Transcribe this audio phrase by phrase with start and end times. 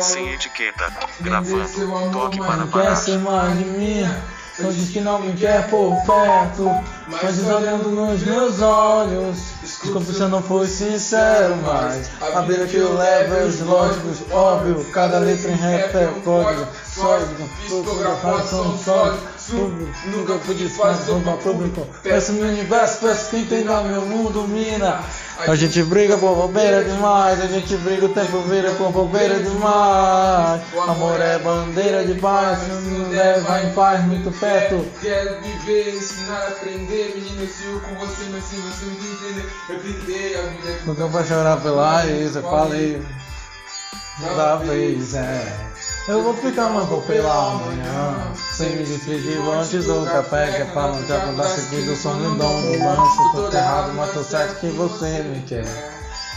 [0.00, 2.96] Sem etiqueta, gravando, toque para parar.
[2.96, 4.06] ser mais de mim.
[4.56, 6.64] Só diz que não me quer por perto
[7.08, 12.76] Mas olhando nos meus olhos Desculpe se eu não fui sincero Mas a vida que
[12.76, 18.78] eu levo é os lógicos Óbvio, cada letra em rap é código Sólido, fotografado
[19.46, 24.46] sólido Nunca fui desfazer para público Peço no universo, peço quem tem no meu mundo
[24.48, 25.00] mina.
[25.38, 30.62] A gente briga por bobeira demais, a gente briga o tempo vira por bobeira demais.
[30.88, 34.86] Amor é bandeira de paz, nos leva em paz muito perto.
[35.02, 39.78] Quero viver, ensinar, aprender, menino, eu sigo com você, mas se você não entender, eu
[39.80, 43.02] gritei a vida é Nunca vai chorar pela eu falei
[44.36, 45.66] da vez, é.
[46.08, 50.86] Eu vou ficar manco pela manhã, sem me despedir antes do café, que é pra
[50.86, 55.42] não te acordar seguido, lindão do lance, tô errado, mas tô certo que você me
[55.42, 55.66] quer.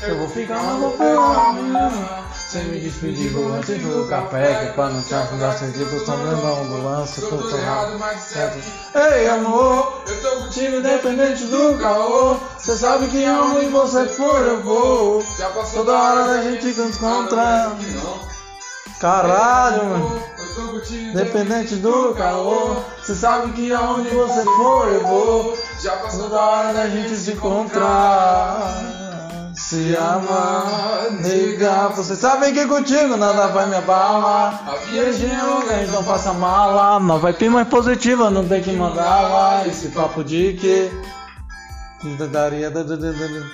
[0.02, 1.92] Eu vou ficar manco pela manhã,
[2.34, 6.66] sem me despedir vou antes do café, que é pra não te acordar seguido, lindão
[6.66, 8.58] do lance, Tô errado, mas certo.
[8.95, 14.64] Ei amor, Eu tô contigo, independente do caô, cê sabe que aonde você for eu
[14.64, 15.23] vou.
[15.38, 17.78] já passou Toda hora da gente se encontrar.
[19.00, 20.22] Caralho, mano.
[20.92, 25.58] Independente do caô, cê sabe que aonde você for eu vou.
[25.81, 28.83] já passou Toda hora da gente se encontrar.
[29.56, 34.64] Se amar, nega, você sabe que contigo nada vai me abalar.
[34.67, 37.00] A Viagem é longa, então faça mala.
[37.00, 39.67] Não vai ter mais positiva, não tem que mandar lá.
[39.67, 40.91] Esse papo de que.
[42.31, 42.72] Daria.
[42.72, 43.50] da- da- da- da-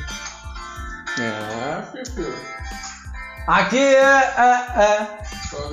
[1.19, 1.83] É.
[3.47, 5.07] Aqui é, é, é.
[5.49, 5.69] Só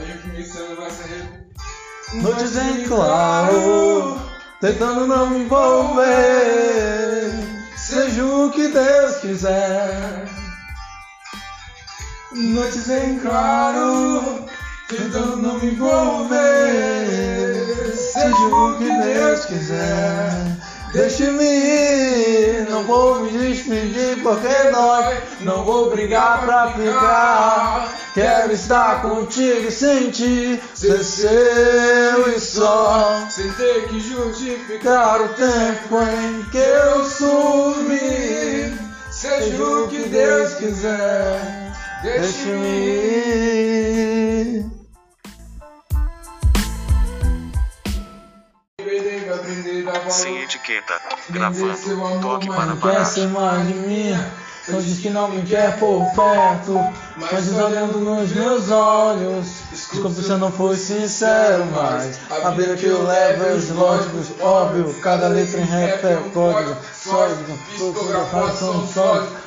[2.57, 4.21] em claro,
[4.61, 6.13] tentando não me envolver.
[7.77, 10.29] Seja o que Deus quiser.
[12.33, 14.47] Noites em claro,
[14.89, 16.37] tentando não me envolver.
[17.97, 20.33] Seja o que Deus quiser.
[20.93, 25.17] Deixe-me ir, não vou me despedir porque dói.
[25.41, 27.95] Não vou brigar pra ficar.
[28.13, 33.27] Quero estar contigo e sentir ser seu e só.
[33.31, 34.69] Sem ter que justificar.
[34.69, 38.77] Ficar o tempo em que eu sumi.
[39.11, 41.73] Seja o que Deus quiser.
[42.03, 43.53] Deixe-me ir.
[50.11, 51.01] Sem etiqueta,
[51.31, 53.05] gravando, toque para parar.
[53.05, 54.15] ser mais de mim.
[54.65, 56.79] Só diz que não me quer por perto.
[57.17, 59.47] Mas diz olhando nos meus olhos.
[59.71, 64.29] Desculpe se eu não fui sincero, mas a vida que eu levo é os lógicos,
[64.41, 64.95] óbvio.
[65.03, 66.77] Cada letra em rap é código.
[66.95, 69.43] Sólido, fotografado são sólidos.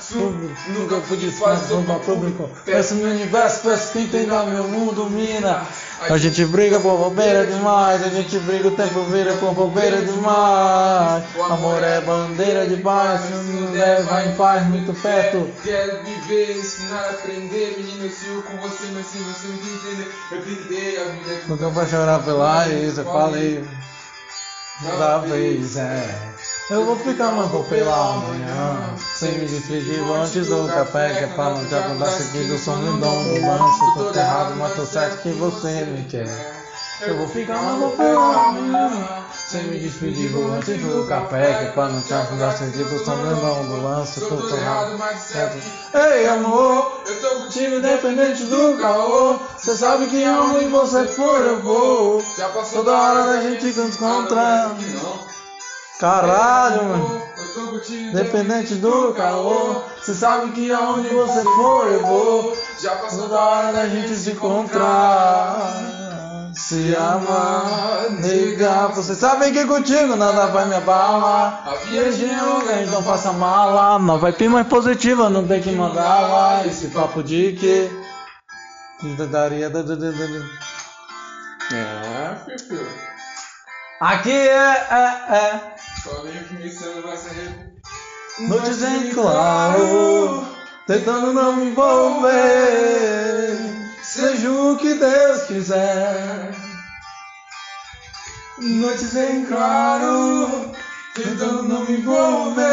[0.68, 2.50] Nunca fui desfazer para público.
[2.66, 5.66] Peço no universo, peço quem tem no meu mundo, mina.
[6.02, 11.24] A gente briga por bobeira demais, a gente briga o tempo vira por bobeira demais.
[11.50, 15.50] Amor é bandeira de paz, nos leva em paz muito perto.
[15.64, 20.42] Quero viver, ensinar, aprender, menino, eu sigo com você, mas se você não entender, eu
[20.42, 23.64] gritei a vida é Nunca vai chorar pela eu falei
[25.00, 26.55] da vez, é.
[26.68, 31.28] Eu vou ficar manco pela manhã, sem me despedir vou antes do café, que é
[31.28, 35.86] pra não te acordar seguido, lindão do lance, tô errado, mas tô certo que você
[35.86, 36.66] me quer.
[37.02, 41.72] Eu vou ficar manco pela manhã, sem me despedir vou antes do café, que é
[41.74, 45.62] pra não te eu sou lindão do lance, Tô tô errado, mas certo.
[45.62, 46.16] certo.
[46.16, 51.42] Ei amor, Eu tô contigo, Time independente do caô, cê sabe que aonde você for
[51.42, 52.24] eu vou.
[52.36, 54.76] já passou Toda hora da gente se encontrar.
[56.00, 57.22] Caralho, mano.
[57.90, 62.58] Independente do caô, cê sabe que aonde você for eu vou.
[62.82, 65.72] já passou Toda hora da gente se encontrar.
[66.54, 71.64] Se amar, nega, você sabe que contigo nada vai me abalar.
[71.68, 74.00] A Viagem é longa, então faça mala.
[74.00, 76.66] Não vai ter mais positiva, não tem que mandar lá.
[76.66, 77.90] Esse papo de que.
[79.30, 79.70] Daria.
[79.70, 83.15] da- da- da- da- da- É, Fifi.
[84.00, 85.62] Aqui é, é, é.
[86.04, 86.56] Só venho que
[87.02, 87.18] vai
[88.40, 90.46] Noites em claro,
[90.86, 92.34] tentando não me envolver.
[94.04, 96.52] Seja o que Deus quiser.
[98.60, 100.74] Noites em claro,
[101.14, 102.66] tentando não me envolver.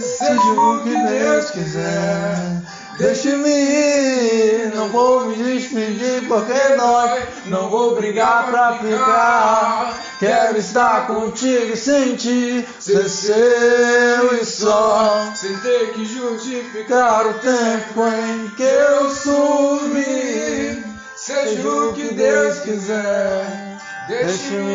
[0.00, 2.62] Seja o que Deus quiser.
[2.96, 7.22] Deixe-me ir, não vou me despedir porque dói.
[7.46, 9.98] Não vou brigar pra ficar.
[10.18, 15.32] Quero estar contigo e sentir ser seu e só.
[15.34, 16.72] Sem ter que justificar.
[16.72, 20.84] Ficar o tempo em que eu sumi.
[21.16, 23.78] Seja o que Deus quiser.
[24.08, 24.72] Deixe-me